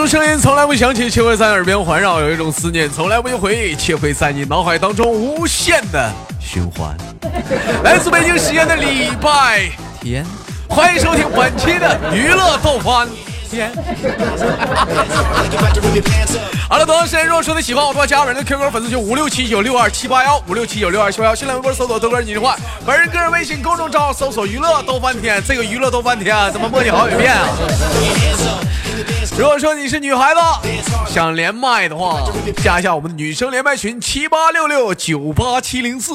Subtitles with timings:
[0.00, 6.10] 种声音从来不响起，却会在耳边环绕；有一种思念从来不用回忆，却会在你脑海当中无限的
[6.40, 6.96] 循环。
[7.84, 9.68] 来自北京时间的礼拜
[10.00, 10.24] 天，
[10.70, 13.06] 欢迎收听本期的娱乐逗翻
[13.50, 13.70] 天。
[16.66, 22.56] 好了，同样时间，如果说你喜欢我的话，加本人的 QQ 粉丝群五六七九六二七八幺五六七九六二七八幺，新浪微博搜索豆哥你的话，
[22.86, 27.46] 本人个人微信公众账号搜索娱乐逗翻天，这个娱乐逗翻天啊，怎么默念好几遍啊？
[29.36, 30.40] 如果说你是女孩子，
[31.12, 32.22] 想连麦的话，
[32.62, 36.12] 加一下我们的女生连麦群七八六六九八七零四，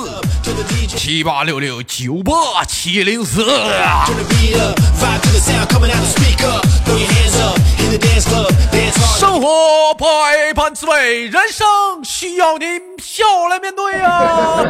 [0.95, 3.45] 七八六六九八七零四。
[9.17, 11.65] 生活百般滋味，人生
[12.03, 12.65] 需要你
[13.01, 14.63] 笑来面对呀。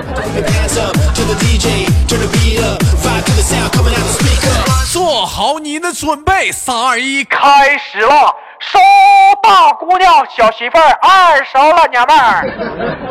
[4.92, 8.36] 做好你的准备，三二一，开始了！
[8.60, 8.80] 收
[9.44, 12.48] 大姑娘，小媳妇儿，二手了娘们儿，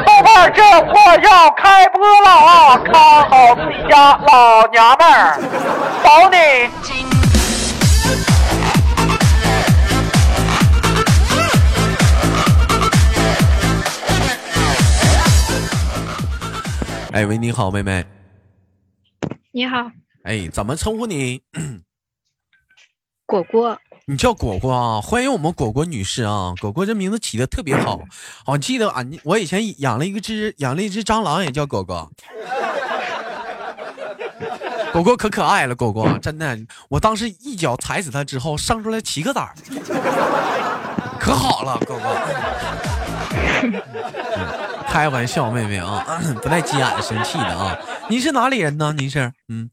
[0.04, 2.78] 豆瓣这货要开播了啊！
[2.78, 5.38] 看好自己家老娘们儿，
[6.02, 6.36] 保你。
[17.12, 18.05] 哎喂，你好，妹妹。
[19.52, 19.77] 你好。
[20.24, 21.40] 哎，怎么称呼你？
[23.24, 23.78] 果果。
[24.06, 25.00] 你叫果果啊？
[25.00, 26.52] 欢迎我们果果女士啊！
[26.60, 27.98] 果果这名字起的特别好。
[28.44, 32.12] 我记得俺我以前养了一个只养了一只蟑螂，也叫果果。
[34.92, 36.58] 果果可可爱了，果果真的，
[36.91, 39.55] 我当时一脚踩死它之后，生出来七个崽儿，
[41.18, 42.14] 可好了，果果。
[44.86, 46.05] 开玩笑，妹妹啊，
[46.42, 47.74] 不带急眼生气的啊。
[48.11, 48.95] 你是哪里人呢？
[48.96, 49.70] 你是嗯，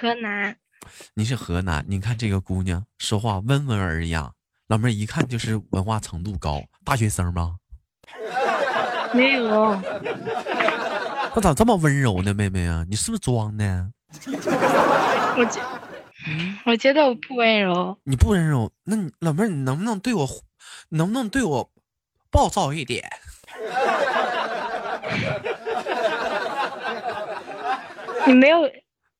[0.00, 0.56] 河南。
[1.14, 1.84] 你是河南？
[1.88, 4.30] 你看这个姑娘说话温文尔雅，
[4.68, 7.56] 老妹儿一看就是文化程度高，大学生吗？
[9.14, 9.80] 没有。
[11.34, 12.84] 那咋这么温柔呢，妹妹啊？
[12.88, 13.90] 你是不是装的？
[15.36, 15.60] 我觉，
[16.66, 17.96] 我觉得我不温柔。
[18.04, 18.70] 你不温柔？
[18.84, 20.26] 那你老妹儿，你能不能对我，
[20.90, 21.70] 能不能对我
[22.30, 23.08] 暴躁一点？
[28.26, 28.58] 你没有，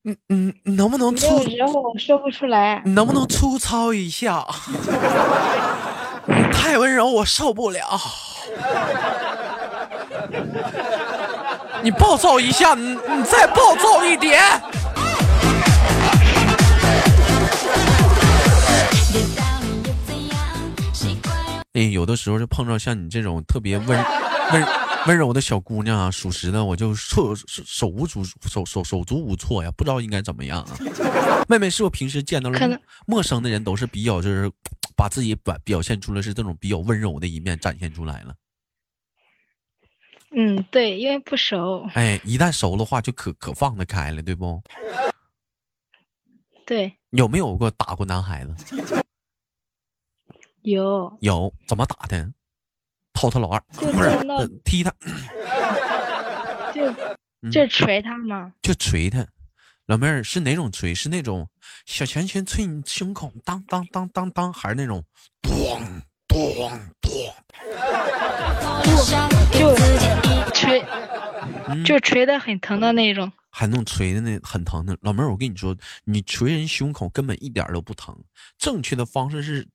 [0.03, 1.43] 你你你能不能粗？
[1.43, 2.81] 有时候我说不出来。
[2.83, 4.43] 你能不能粗糙一下？
[6.51, 7.83] 太温柔，我受不了。
[11.83, 14.41] 你暴躁一下，你你再暴躁一点。
[21.73, 24.65] 哎，有的时候就碰到像你这种特别温温。
[25.07, 30.77] 温柔的小姑娘啊，属实的，我就措手手无足手手手足无措呀，不知道应该怎么样啊。
[31.49, 34.51] 妹妹，是我平时见到了陌生的人，都是比较就是
[34.95, 38.35] 把自己表表现出来是这种比较温柔的一面展现出来了。
[40.33, 41.85] 嗯，对，因为不熟。
[41.93, 44.61] 哎，一旦熟的话，就可可放得开了，对不？
[46.65, 46.93] 对。
[47.09, 49.03] 有没有过打过男孩子？
[50.61, 51.17] 有。
[51.19, 52.31] 有，怎么打的？
[53.13, 54.91] 掏他老二，不是踢他，
[56.73, 56.91] 就
[57.51, 58.53] 就捶他吗？
[58.61, 59.27] 就捶他，
[59.85, 60.95] 老妹儿是哪种捶？
[60.95, 61.47] 是那种
[61.85, 65.03] 小拳拳捶你胸口，当当当当当，还是那种
[65.41, 65.79] 咣
[66.27, 67.33] 咣咣？
[69.51, 69.75] 就
[70.53, 70.85] 捶，
[71.83, 74.97] 就捶的很疼的那种，还能锤的那很疼的。
[75.01, 78.17] 老妹儿，我跟你说，你捶人胸口根本一点都不疼，
[78.57, 79.67] 正确的方式是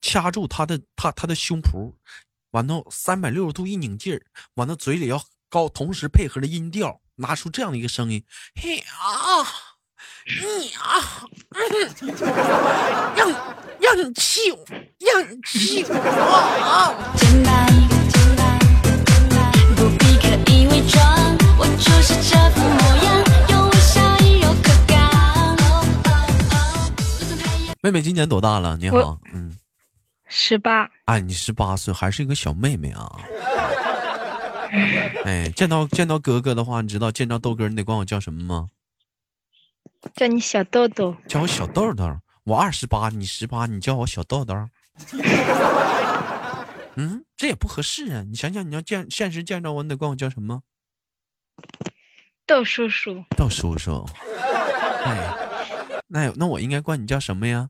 [0.00, 1.92] 掐住他的他他的胸脯。
[2.52, 4.22] 完了，三百六十度一拧劲儿，
[4.54, 8.24] 完了嘴里要高，同时配合着音调，拿出这样的一个声音，
[8.60, 9.46] 嘿啊，
[10.26, 11.24] 你啊，
[13.14, 13.30] 让
[13.80, 14.64] 让你气我，
[14.98, 16.90] 让你气我啊！
[27.82, 28.76] 妹妹今年多大了？
[28.76, 29.56] 你好，嗯。
[30.32, 33.18] 十八哎，你十八岁还是一个小妹妹啊！
[35.24, 38.68] 哎，见到见到哥哥的话，你知道见到豆哥，你得管我叫什么吗？
[40.14, 41.16] 叫你小豆豆。
[41.26, 42.08] 叫我小豆豆。
[42.44, 44.54] 我二十八，你十八，你叫我小豆豆。
[46.94, 48.22] 嗯，这也不合适啊！
[48.22, 50.62] 你想想，你要见现实见着我，你得管我叫什么？
[52.46, 53.24] 豆叔叔。
[53.36, 54.08] 豆叔叔。
[55.04, 55.34] 哎，
[56.06, 57.68] 那那我应该管你叫什么呀？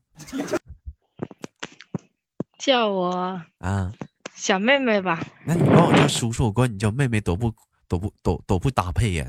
[2.61, 3.91] 叫我啊，
[4.35, 5.19] 小妹妹吧。
[5.45, 7.51] 那你管我叫叔叔，我管你叫妹妹，都不
[7.87, 9.25] 都不都都不搭配呀。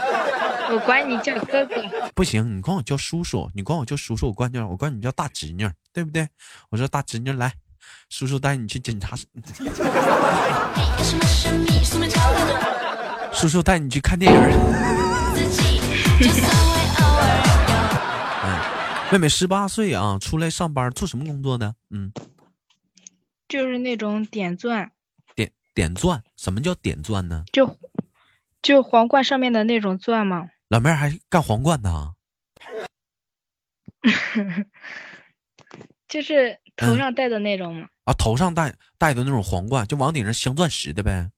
[0.72, 1.74] 我管你叫哥哥。
[2.14, 6.26] 不行，你管我叫叔叔，你管我叫叔叔，我管你我管你叫大侄女，对不对？
[6.70, 7.52] 我说大侄女来，
[8.08, 9.26] 叔叔带你去检查室，
[13.34, 14.40] 叔叔带你去看电影。
[18.44, 18.58] 嗯，
[19.12, 21.74] 妹妹十八岁啊，出来上班做什么工作的？
[21.90, 22.10] 嗯，
[23.52, 24.90] 就是那种点钻，
[25.34, 26.24] 点点钻。
[26.38, 27.44] 什么叫点钻呢？
[27.52, 27.78] 就
[28.62, 30.48] 就皇冠上面的那种钻吗？
[30.68, 32.14] 老妹儿还干皇冠呢？
[36.08, 37.88] 就是头上戴的那种吗？
[38.04, 41.30] 啊，头上戴戴的那种皇冠，就往顶上镶钻石的呗。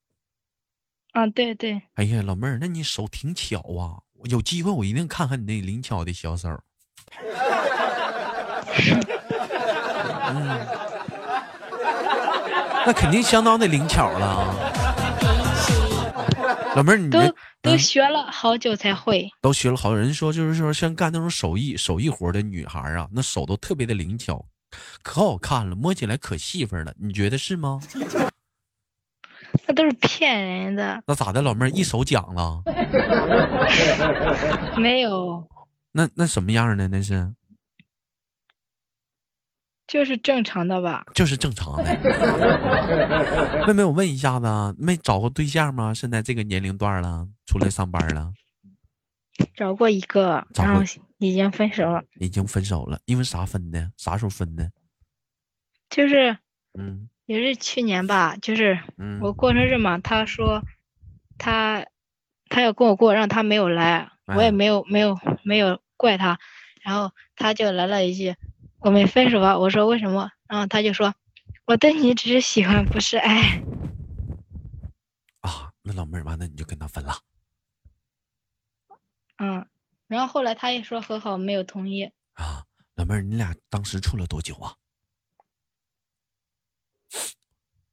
[1.14, 1.82] 啊，对对。
[1.94, 3.98] 哎呀，老妹儿，那你手挺巧啊！
[4.30, 6.62] 有机会我一定看看你那灵巧的小手。
[10.26, 10.66] 嗯，
[12.86, 14.54] 那肯定相当的灵巧了。
[16.76, 17.20] 老妹儿，你都
[17.62, 19.30] 都学了好久才会。
[19.40, 24.44] 都学了好久，人说就是说，像干那种手艺手艺活的女孩啊，那手都特别的灵巧，
[25.02, 26.92] 可好看了，摸起来可细份了。
[27.00, 27.80] 你觉得是吗？
[29.68, 31.00] 那都是骗人的。
[31.06, 32.60] 那咋的，老妹儿一手奖了？
[34.76, 35.46] 没有。
[35.92, 37.32] 那那什么样的那是？
[39.86, 41.84] 就是正常的吧，就是正常的。
[43.68, 44.46] 妹妹，我问一下子，
[44.78, 45.92] 没找过对象吗？
[45.92, 48.32] 现在这个年龄段了，出来上班了。
[49.54, 50.82] 找过一个，然后
[51.18, 52.02] 已经分手了。
[52.18, 53.90] 已经分手了，因为啥分的？
[53.96, 54.70] 啥时候分的？
[55.90, 56.38] 就是，
[56.78, 58.36] 嗯，也是去年吧。
[58.40, 58.78] 就是，
[59.20, 60.62] 我过生日嘛，他说
[61.36, 61.84] 他
[62.48, 66.38] 他要跟我过，让他没有来，我也没有没有没有怪他，
[66.82, 68.34] 然后他就来了一句。
[68.84, 70.30] 我们分手吧，我说为什么？
[70.46, 71.14] 然后他就说，
[71.64, 73.62] 我对你只是喜欢，不是爱。
[75.40, 77.14] 啊，那老妹儿完了，你就跟他分了。
[79.38, 79.66] 嗯，
[80.06, 82.04] 然后后来他也说和好，没有同意。
[82.34, 82.66] 啊，
[82.96, 84.76] 老妹儿，你俩当时处了多久啊？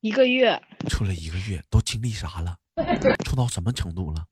[0.01, 0.61] 一个月。
[0.89, 2.57] 处了一个月，都经历啥了？
[3.23, 4.27] 处到什么程度了？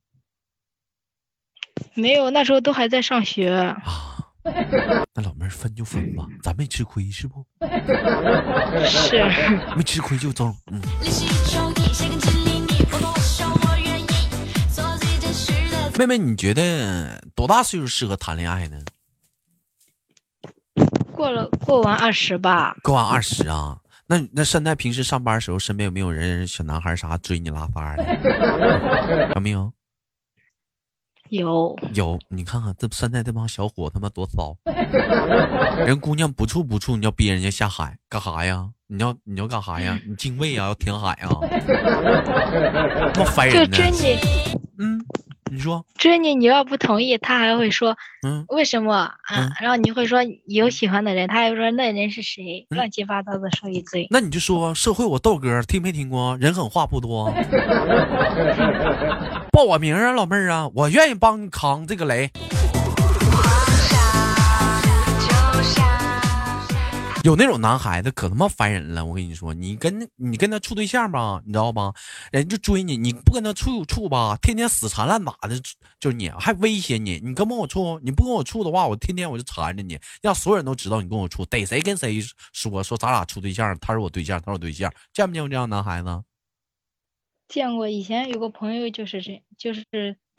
[1.94, 3.50] 没有，那时候都还在上学。
[3.50, 4.19] 啊。
[5.14, 7.46] 那老妹儿分就分吧， 咱没吃亏是不？
[8.86, 9.24] 是，
[9.76, 10.56] 没吃亏就中。
[10.72, 10.82] 嗯。
[15.98, 18.80] 妹妹，你觉得多大岁数适合谈恋爱呢？
[21.12, 22.74] 过了过完二十吧。
[22.82, 23.78] 过完二十啊？
[24.08, 28.04] 那那现在平时上班的时候，身边有没有人小男孩啥追你拉发的？
[29.36, 29.72] 有没有？
[31.30, 34.56] 有有，你看看这现在这帮小伙他妈多骚，
[35.86, 38.70] 人姑娘不处不处，你要逼人家下海干啥呀？
[38.88, 40.00] 你要你要干啥呀？
[40.08, 41.30] 你敬畏啊，要填海啊？
[43.14, 43.66] 那么烦人呢？
[43.68, 44.18] 就追你，
[44.80, 45.00] 嗯，
[45.52, 47.96] 你说追你，你要不同意，他还会说，
[48.26, 49.52] 嗯，为什么啊？
[49.62, 52.66] 然后你会说有喜欢的人，他还说那人是谁？
[52.70, 54.08] 乱七八糟的说一堆。
[54.10, 56.36] 那你就说社会我豆哥听没听过？
[56.38, 57.32] 人狠话不多。
[59.60, 62.32] 报我名啊，老妹儿啊，我愿意帮你扛这个雷。
[67.26, 71.92] 有那种男孩子可他妈烦人了，我跟你说，你跟你跟他处对象吧，你知道吧？
[72.32, 75.60] 人就追你，你不跟他处处吧，天天死缠烂打的，
[76.00, 78.00] 就你还威胁你，你跟不跟我处？
[78.02, 86.24] 你不跟我处的话，我天天我就缠着你，让所有人都知道你跟我处，逮谁跟谁说说咱俩处对象，他是我对象，他是我对象，见没见过这样男孩子？
[87.50, 89.84] 见过，以前有个朋友就是这，就是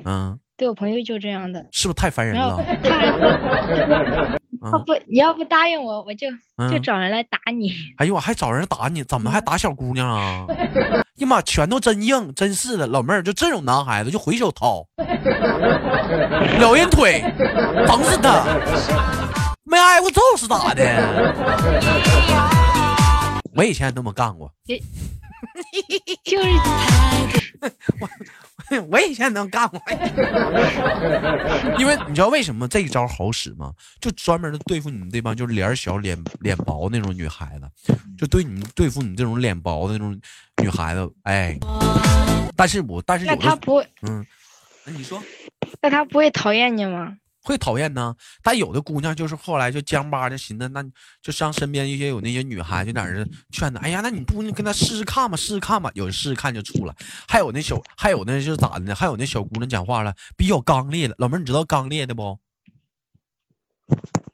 [0.05, 2.57] 嗯，对我朋友就这样的，是不是太烦人了？
[4.62, 6.29] 他不你要不答应我，我就
[6.71, 7.73] 就找人来打你。
[7.97, 10.47] 哎呦，我还找人打你，怎么还打小姑娘啊？
[11.17, 14.87] 呀妈，拳头真硬，真是的，老妹儿就这种男孩子就回手掏，
[16.59, 17.21] 撩人腿，
[17.87, 18.45] 疼死他，
[19.64, 20.85] 没挨过揍是咋的？
[23.57, 24.52] 我以前也那么干过。
[26.25, 26.49] 就是
[28.00, 28.09] 我，
[28.90, 29.80] 我以前能干过，
[31.78, 33.73] 因为你知道为什么这一招好使吗？
[34.00, 40.18] 就专门的对付你们这帮就是脸小、脸脸薄那种女孩子，就对你对付你这种脸薄的那种
[40.62, 41.11] 女孩子。
[41.25, 41.59] 哎，
[42.56, 44.25] 但是我但是那他不会，嗯，
[44.85, 45.23] 那你说，
[45.82, 47.16] 那他不会讨厌你吗？
[47.42, 50.85] 会讨厌呢，但有的姑娘就是后来就僵巴的寻思，那
[51.23, 56.94] 就上身边一些有那些女孩就在那劝她，哎呀，那你不跟她试试看吧，试试看吧，有试试看就处了。
[57.26, 58.94] 还有那小，还有那就是咋的呢？
[58.94, 61.14] 还有那小姑娘讲话了，比较刚烈的。
[61.18, 62.38] 老妹儿，你知道刚烈的不？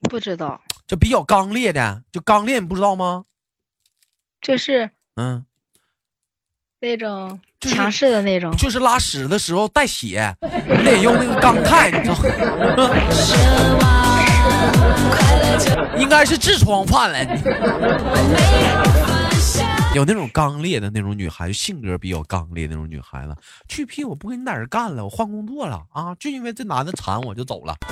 [0.02, 0.60] 不知道。
[0.86, 3.24] 就比较刚烈的，就刚烈，你不知道吗？
[4.40, 5.44] 这是嗯。
[6.78, 10.34] 那种强势的那种，就是拉屎的时候带血，
[10.68, 12.22] 你得用那个钢钛，你知道吗
[15.98, 17.18] 应该是痔疮犯了。
[19.94, 23.34] 有那种刚烈的那种女孩子，性格比较刚烈那种女孩子，
[23.66, 24.04] 去屁！
[24.04, 26.14] 我不跟你在这干了，我换工作了啊！
[26.20, 27.74] 就因为这男的馋我就走了。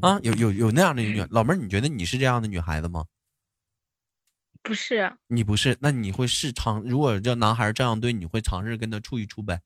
[0.00, 3.04] 啊，有有有那样的女老妹儿，你觉得你是这样的女孩子吗？
[4.62, 6.82] 不是，你不是，那你会试尝？
[6.82, 9.60] 如果这男孩这样对你，会尝试跟他处一处呗？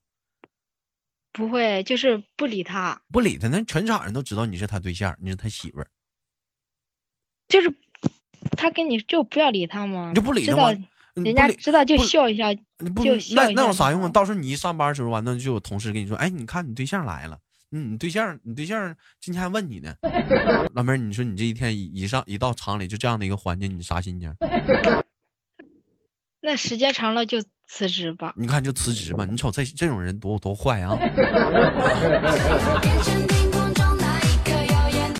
[1.33, 5.87] 不会，就是不理他，不理他，那全场人都知道你是他对象，你是他媳妇儿。
[7.47, 7.73] 就是
[8.51, 10.09] 他跟你就不要理他吗？
[10.09, 10.87] 你就不理他吗？
[11.15, 14.09] 人家知道就笑一下，就那那有啥用啊？
[14.09, 17.39] 到时候你一上班的时候，完了就有同事跟你说：“哎，你看你对象来了。”
[17.71, 19.93] 嗯，你对象，你对象今天还问你呢，
[20.73, 24.33] 老妹儿，你说你这一天一上一到厂里就这样的一个环境，你啥心情？
[26.41, 28.33] 那时间长了就辞职吧。
[28.37, 30.95] 你看就辞职吧，你瞅这这种人多多坏啊！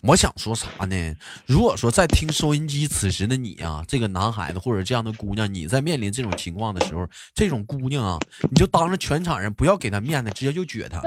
[0.07, 1.15] 我想说啥呢？
[1.47, 11.01] 如果说在听收音机此时的你啊，这个男孩子或者这样的姑娘，你在面临这种情况的时候，这种姑娘啊，你就当着全场人不要给她面子，直接就撅她。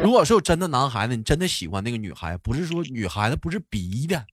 [0.00, 4.26] 如果说有真的男孩子，你真的喜欢那个女孩，不是说女孩子不是逼的，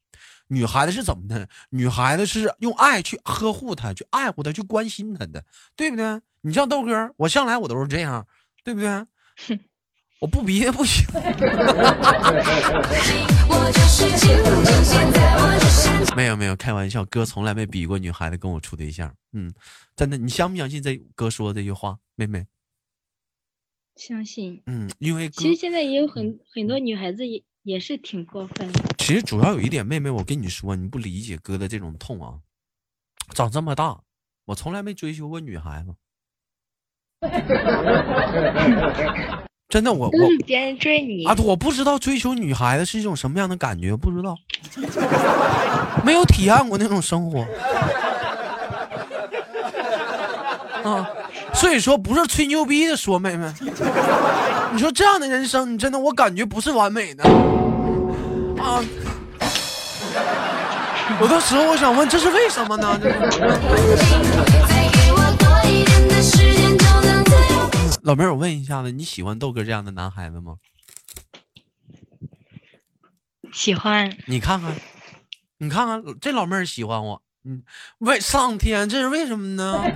[0.48, 1.48] 女孩子是怎么的？
[1.70, 5.44] 女孩子是用爱去呵护她，去爱护她，去关心她的，
[5.76, 6.20] 对不对？
[6.42, 8.26] 你像豆哥，我向来我都是这样，
[8.64, 9.06] 对不对？
[10.20, 11.06] 我不逼也不行。
[16.16, 19.16] 没有没有，开玩笑，哥从来没逼过女孩子跟我处对象。
[19.32, 19.54] 嗯，
[19.96, 22.48] 真的，你相不相信这哥说的这句话，妹妹？
[23.96, 24.62] 相信。
[24.66, 28.84] 嗯，因为其实现在也有很很多女孩子也也是挺过分的。
[28.98, 32.42] 其实主要有一点，妹妹，我跟你说，你不理解哥的这种痛啊。
[33.34, 34.02] 长这么大，
[34.46, 35.96] 我从来没追求过女孩子。
[39.70, 40.12] 真的，我我
[40.48, 41.36] 别人追你啊！
[41.44, 44.36] 我不知道追求女孩子是一种什么样的感觉，不知道，
[46.04, 47.46] 没有体验过那种生活
[50.84, 51.08] 啊！
[51.54, 53.48] 所以说，不是吹牛逼的说，妹妹，
[54.72, 57.24] 你说这样的人生，你真的我感觉不是完美的
[58.60, 58.84] 啊！
[61.22, 63.00] 有的时候我想问，这是为什么呢？
[68.04, 70.56] 老妹儿，我问一下子，你喜欢豆哥这样的男孩子吗？
[73.52, 74.16] 喜欢。
[74.28, 74.74] 你看看，
[75.58, 77.64] 你看看，这老妹儿喜欢我，嗯，
[78.00, 79.82] 为上天，这是为什么呢？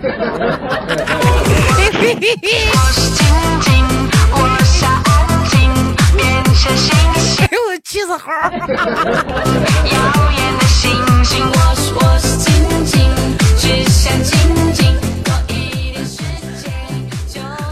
[7.40, 8.32] 哎呦我气死猴！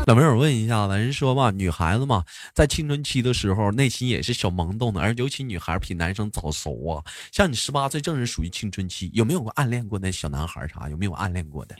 [0.07, 7.03] 老妹儿，我问一下子，人说吧，女孩子嘛，在青春期的时候，内心也是小萌动的，而尤其女孩比男生早熟啊。
[7.31, 10.89] 像你十八岁，正是属于青春期，有没有过暗恋过那小男孩啥？
[10.89, 11.75] 有没有暗恋过的？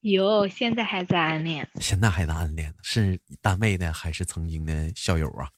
[0.00, 1.66] 有，现在还在暗恋。
[1.80, 5.48] 现在还在暗恋，是单位的还是曾经的校友啊？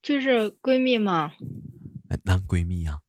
[0.00, 1.32] 就是闺蜜嘛。
[2.22, 3.00] 男闺蜜呀？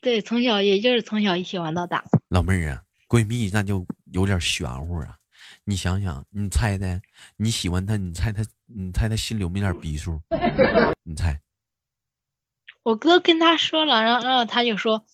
[0.00, 2.04] 对，从小也就是从小一起玩到大。
[2.28, 2.82] 老妹儿啊。
[3.08, 5.16] 闺蜜那就有点玄乎啊！
[5.64, 7.00] 你想想，你猜猜，
[7.36, 10.20] 你喜欢他，你猜他，你猜他心里有没有点逼数？
[11.04, 11.40] 你猜？
[12.82, 15.04] 我哥跟他说了，然后然后他就说，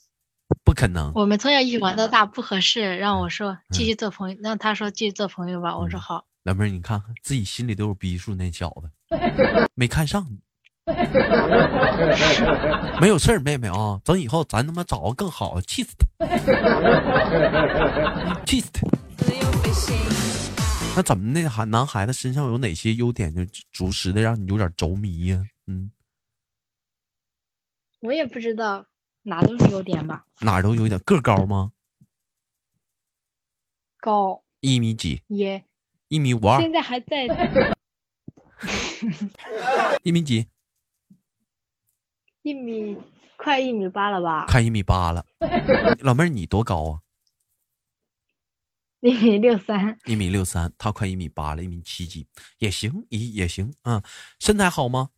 [0.64, 1.12] 不可能。
[1.14, 4.36] 我们从小一起玩到大，不合适，让我说继续做朋友。
[4.42, 5.76] 让他说继续做朋友吧。
[5.76, 6.26] 我说好。
[6.44, 8.90] 老妹儿，你看看自己心里都有逼数，那小子
[9.74, 10.38] 没看上你。
[13.00, 16.06] 没有事儿，妹妹啊，等以后咱他妈找个更好的，气死他，
[18.44, 18.82] 气死他。
[20.94, 25.42] 那怎么那孩男孩子身上有哪些优点，就着实的让你有点着迷呀？
[25.66, 25.90] 嗯，
[28.00, 28.84] 我也不知道，
[29.22, 30.26] 哪都是优点吧？
[30.40, 31.72] 哪都有点，个高吗？
[33.98, 35.22] 高，一米几？
[35.28, 35.64] 耶
[36.08, 36.60] 一米五二。
[36.60, 37.26] 现在还在。
[40.02, 40.46] 一米几？
[42.42, 42.96] 一米
[43.36, 44.46] 快一米八了吧？
[44.46, 45.24] 快一米八了，
[46.00, 47.00] 老妹儿你多高啊？
[49.00, 49.98] 一米六三。
[50.06, 52.26] 一米六三，他快一米八了，一米七几
[52.58, 54.02] 也行，也也行啊。
[54.38, 55.10] 身材好吗？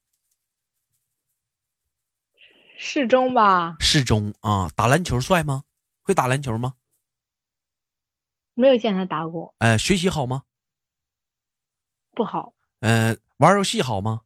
[2.77, 3.77] 适中吧。
[3.81, 5.65] 适中啊，打篮球帅吗？
[6.03, 6.75] 会打篮球吗？
[8.53, 9.55] 没有见他打过。
[9.59, 10.45] 呃，学习好吗？
[12.13, 12.55] 不好。
[12.81, 14.24] 呃，玩游戏好吗？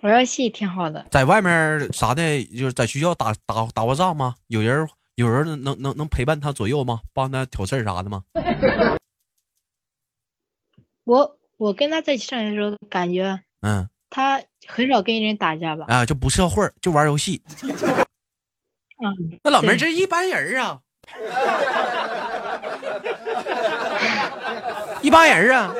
[0.00, 4.34] 玩游戏挺好的，在外面啥的，就是在学校打打打过仗吗？
[4.46, 7.00] 有人有人能能能陪伴他左右吗？
[7.12, 8.22] 帮他挑事啥的吗？
[11.04, 15.86] 我我跟他在一起上学的时候，感觉嗯，他很少跟人打架吧？
[15.88, 17.42] 啊，就不社会，就玩游戏。
[19.00, 20.80] 嗯，那老妹儿这一般人啊，
[25.02, 25.74] 一般人啊。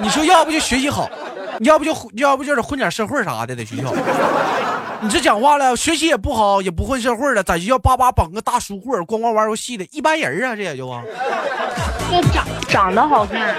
[0.00, 1.08] 你说要不就学习好，
[1.60, 3.92] 要不就要不就是混点社会啥的，在学校。
[5.00, 11.02] 你这讲话了，学习也不好，也不混社会了，在学校叭叭绑个大书柜，光光玩游戏的，一般人啊，这也就啊。
[12.10, 13.54] 这长长得好看，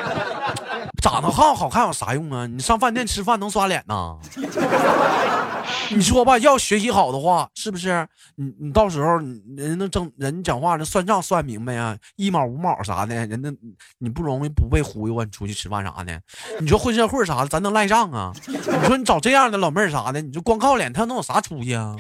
[1.06, 2.48] 长得好好看有啥用啊？
[2.48, 4.18] 你上饭店吃饭能刷脸呐？
[5.94, 8.08] 你说吧，要学习好的话，是不是？
[8.38, 9.18] 你你到时候
[9.56, 13.52] 人能挣人讲话，那算账算明白呀，一毛五毛啥的，人那
[14.00, 15.24] 你不容易不被忽悠啊？
[15.24, 16.20] 你出去吃饭啥的，
[16.60, 18.32] 你说混社会啥的，咱能赖账啊？
[18.48, 18.58] 你
[18.88, 21.96] 说你找这样的老妹儿啥的，你就光靠脸，他能有啥出息啊？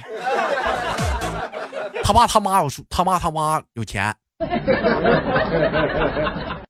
[2.04, 4.16] 他爸他妈有出，他妈他妈有钱，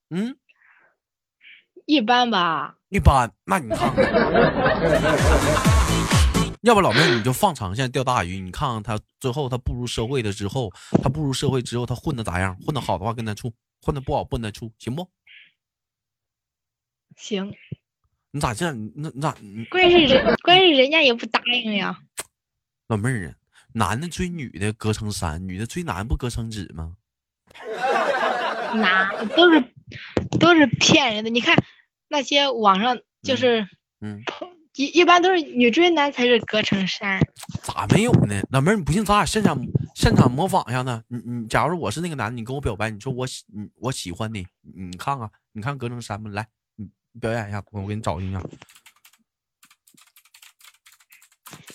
[0.10, 0.36] 嗯。
[1.86, 2.76] 一般吧。
[2.90, 4.06] 一般，那你看看，
[6.62, 10.72] 要不老妹儿你就放长线钓大鱼，你看看他最后他步入社会了之后，
[11.04, 12.56] 他步入社会之后他混的咋样？
[12.66, 15.08] 混的好的话跟他处，混的不好不跟他处，行不？
[17.18, 17.54] 行，
[18.32, 18.92] 你咋这样？
[18.96, 19.70] 那那你咋？
[19.70, 21.98] 关键是人，关键是人家也不答应呀。
[22.88, 23.34] 老妹儿啊，
[23.74, 26.96] 男的追女的隔层山，女的追男不隔层纸吗？
[28.76, 29.64] 哪都是
[30.40, 31.30] 都是骗人的。
[31.30, 31.56] 你看
[32.08, 33.68] 那些网上就是
[34.02, 34.22] 嗯，
[34.76, 37.20] 一一般都是女追男才是隔层山。
[37.64, 38.42] 咋没有呢？
[38.52, 39.60] 老妹儿，你不信咱俩现场
[39.96, 41.04] 现场模仿一下呢？
[41.08, 46.30] 你你，假如我是那个男的，你跟我表白，你说我喜你我喜欢你，你你看看，你看隔层山吗？
[46.34, 48.42] 来，你你表演一下，我我给你找一下。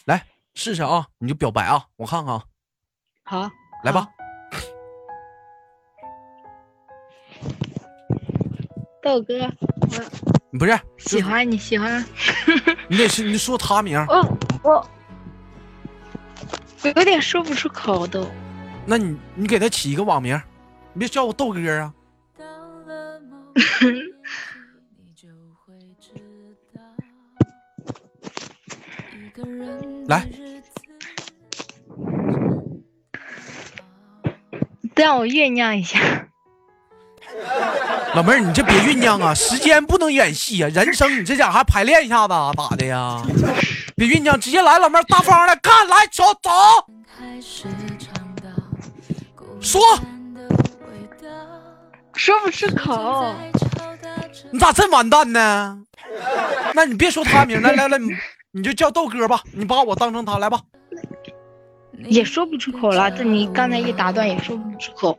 [0.07, 2.44] 来试试啊，你就表白啊，我看看啊，
[3.25, 3.51] 好，
[3.85, 4.09] 来吧。
[9.11, 9.51] 豆哥，我
[10.53, 12.05] 你不是喜欢你喜欢
[12.87, 13.99] 你得是你说他名
[14.62, 14.88] 我我
[16.85, 18.25] 有点说不出口都。
[18.87, 20.40] 那你你给他起一个网名，
[20.92, 21.92] 你别叫我豆哥啊。
[30.07, 30.29] 来，
[34.94, 36.29] 让我酝酿一下。
[38.14, 43.23] 老妹儿，你这别酝酿啊，时间不能演戏啊，人生你这家还排练一下子啊，咋的呀？
[43.94, 46.51] 别酝酿，直接来，老妹儿大方的干，来走走，
[49.61, 49.81] 说，
[52.14, 53.35] 说不出口，
[54.51, 55.79] 你咋这完蛋呢？
[56.75, 58.11] 那你别说他名，来来来，你
[58.51, 60.61] 你就叫豆哥吧，你把我当成他来吧。
[62.07, 63.11] 也说不出口了。
[63.11, 65.18] 这你刚才一打断也说不出口。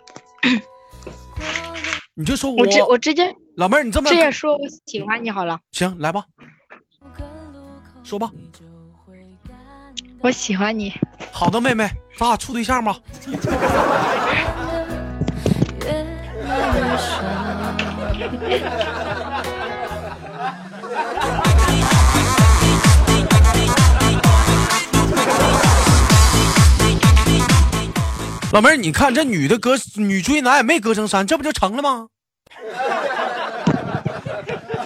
[2.13, 5.59] 你就说我我直我直接老妹儿，你这么直接说我喜欢你好了。
[5.71, 6.25] 行，来吧，
[8.03, 8.29] 说吧。
[10.19, 10.93] 我喜欢你。
[11.31, 12.99] 好的，妹妹，咱俩处对象吧。
[28.51, 32.09] 老妹儿，你看这女的隔女追男也没隔成山，这不就成了吗？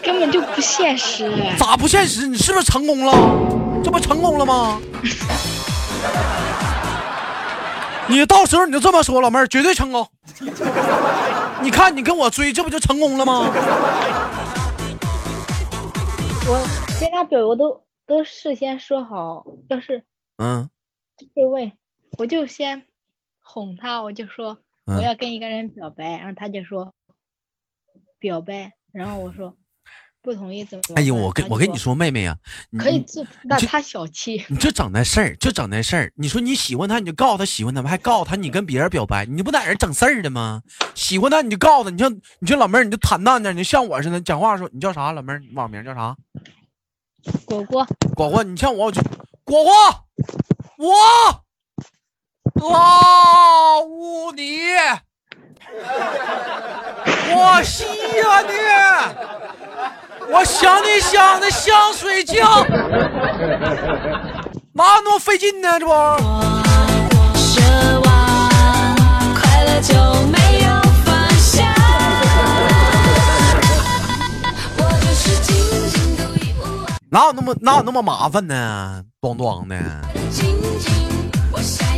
[0.03, 1.33] 根本就不现实。
[1.57, 2.27] 咋不现实？
[2.27, 3.11] 你是不是成功了？
[3.83, 4.79] 这不成功了吗？
[8.07, 10.07] 你到时候你就这么说，老妹儿绝对成功。
[11.61, 13.49] 你看你跟我追，这不就成功了吗？
[16.47, 16.63] 我
[16.99, 20.03] 跟他表我都都事先说好，要是
[20.37, 20.69] 嗯
[21.33, 21.71] 会问，
[22.19, 22.83] 我就先
[23.47, 26.93] 哄他，我就说嗯我要跟一个人表白，然后他就说
[28.17, 29.55] 表白，然后我说
[30.21, 30.97] 不同意怎么办？
[30.97, 32.35] 哎呦，我跟我跟你，说，妹妹呀、
[32.71, 34.43] 你可以你做，那他小气。
[34.49, 36.11] 你就整那事儿，就整那事儿。
[36.15, 40.63] 你说你喜欢他，你就告诉他喜欢他吧，还告诉他你跟别人表白，你不在这整事儿的吗？
[40.95, 45.11] 喜欢他你就告诉他，你像你像老妹儿，你就坦荡点，你像我似的讲话说，你叫啥？
[45.11, 46.17] 老妹儿，你网名叫啥？
[47.45, 49.01] 果果，果果，你像我，我就
[49.43, 49.71] 果果，
[50.79, 51.44] 我
[52.63, 54.59] 啊呜你，
[57.33, 58.53] 我稀呀你，
[60.31, 62.65] 我想你想的想睡觉，
[64.73, 65.77] 哪有那么费劲呢？
[65.79, 65.91] 这不，
[67.37, 68.49] 奢望
[69.35, 69.93] 快乐就
[70.29, 70.69] 没有
[71.03, 71.67] 方向。
[74.77, 75.53] 我就是紧
[75.89, 79.03] 紧独一无二哪有那么哪有那么麻烦呢？
[79.21, 79.75] 咣咣的，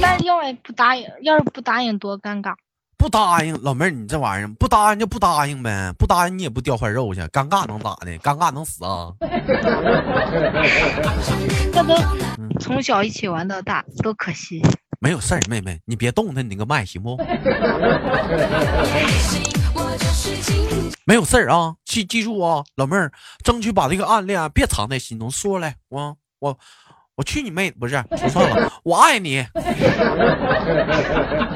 [0.01, 2.53] 但要是不答应，要是不答应多尴尬。
[2.97, 8.11] 不答应，老妹儿，你这玩意儿不答应就不答应呗，不答应你也不掉块肉去，尴尬能咋的？
[8.17, 9.13] 尴尬能死啊？
[12.59, 14.59] 从小一起玩到大，多可惜。
[14.99, 17.15] 没有事儿，妹妹，你别动他，你那个麦行不？
[21.05, 23.11] 没有事儿啊，记记住啊，老妹儿，
[23.43, 26.57] 争取把这个暗恋啊别藏在心中，说来，我我
[27.17, 29.43] 我去你妹，不是， 说错了，我爱你，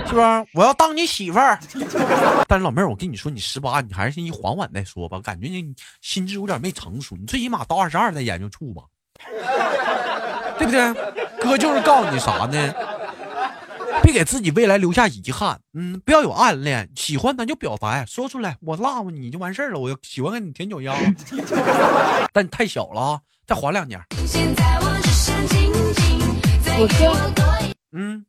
[0.07, 0.45] 是不是？
[0.55, 1.59] 我要当你媳妇儿。
[2.49, 5.63] 但是老妹儿，我跟你说，你十八，你还是先缓缓再说吧，感觉你
[6.01, 8.81] 心智有点没成熟，你最起码到二十二再研究处吧，
[10.57, 10.91] 对不对？
[11.39, 12.73] 哥就是告诉你啥呢？
[14.01, 19.79] 别给自己未来留下遗憾，嗯，不要有暗恋，喜欢咱就表白，说出来，我辣你就完事儿了。
[19.79, 20.95] 我喜欢跟你舔脚丫，
[22.33, 24.01] 但你太小了啊，再缓两年。
[26.79, 27.33] 我哥，
[27.91, 28.25] 嗯，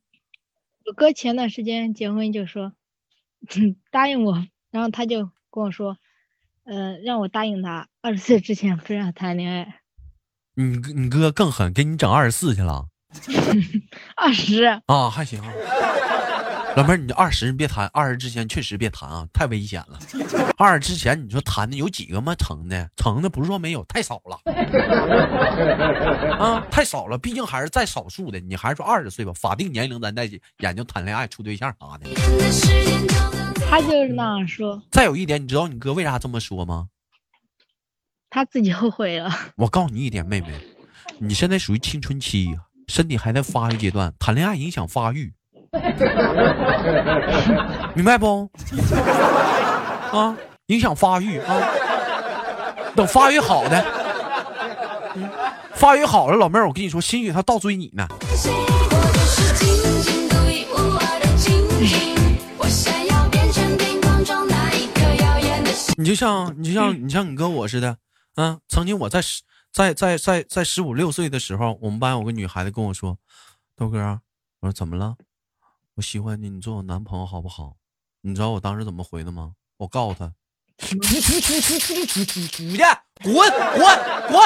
[0.86, 2.72] 我哥前段时间结婚就说
[3.90, 5.96] 答应我，然后他就跟我说，
[6.64, 9.80] 呃，让我答应他二十岁之前不让谈恋爱。
[10.54, 12.86] 你你哥更狠，给你整二十四去了。
[14.16, 15.42] 二十啊，还行。
[16.74, 19.98] 老妹儿，你二十别谈，二十之前确实别谈啊，太危险了。
[20.56, 22.34] 二十之前你说谈的有几个吗？
[22.34, 24.40] 成的，成的不是说没有，太少了。
[26.38, 28.40] 啊，太少了，毕竟还是在少数的。
[28.40, 32.08] 你还是说二十岁吧，法定年龄咱再研究谈恋爱、处对象啥的。
[33.68, 34.82] 他就是那样说。
[34.90, 36.88] 再有一点，你知道你哥为啥这么说吗？
[38.30, 39.30] 他自己后悔了。
[39.56, 40.48] 我告诉你一点，妹妹，
[41.18, 42.48] 你现在属于青春期。
[42.88, 45.32] 身体还在发育阶段，谈恋爱影响发育，
[47.94, 48.50] 明白不？
[50.12, 51.56] 啊，影响发育啊！
[52.94, 53.82] 等发育好的，
[55.14, 55.30] 嗯，
[55.74, 58.06] 发育好了，老妹儿，我跟你说，兴许他倒追你呢。
[65.96, 67.96] 你就像你就像你像你跟我似的，
[68.34, 69.40] 啊，曾经我在十。
[69.72, 73.16] 在在在在十五六岁的时候，我们班有个女孩子跟我说
[73.74, 74.20] ：“豆哥，
[74.60, 75.16] 我说怎么了？
[75.94, 77.76] 我喜欢你，你做我男朋友好不好？”
[78.24, 79.54] 你知道我当时怎么回的吗？
[79.76, 80.32] 我告诉他
[80.78, 82.78] ：“出出出出出出出出去，
[83.22, 83.42] 滚滚
[84.28, 84.40] 滚！”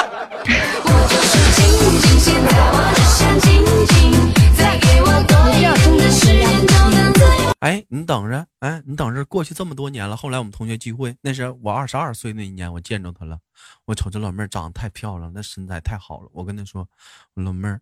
[7.59, 10.17] 哎，你等着，哎，你等着，过去这么多年了。
[10.17, 13.39] 后来我们同学聚会，那是我二十二岁那一年，我见着她了。
[13.85, 16.29] 我瞅这老妹儿长得太漂亮，那身材太好了。
[16.33, 16.87] 我跟她说
[17.35, 17.81] ：“老妹儿，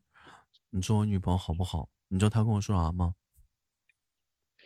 [0.69, 3.15] 你做我女朋友好不好？”你知道她跟我说啥吗？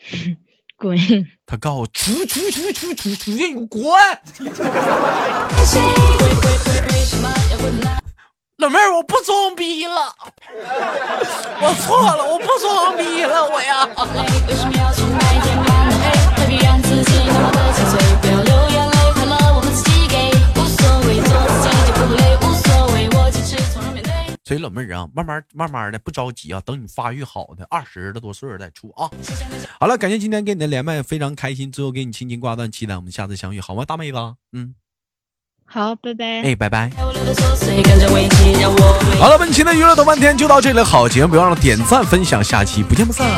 [0.78, 0.98] 滚！
[1.46, 3.82] 他告诉我：“出出出出出出去，你滚！”
[8.58, 10.14] 老妹儿，我不装逼了，
[11.62, 13.88] 我错了，我不装逼了，我呀。
[24.50, 29.08] 所以老妹儿啊，慢慢慢慢的，不着急啊，等你发育好的二十多岁再处啊。
[29.80, 34.18] 好了，感谢今天跟你的连麦，非常开心，最后给你轻轻挂断，期待我们下次相遇，好吗，大妹子？
[34.54, 34.74] 嗯。
[35.66, 36.42] 好，拜拜。
[36.42, 36.90] 哎，拜拜。
[36.98, 37.12] 好
[39.30, 40.84] 了，本期的娱乐豆半天就到这里了。
[40.84, 43.30] 好节目，不要忘了点赞分享，下期不见不散。